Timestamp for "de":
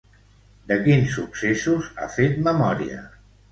0.71-0.77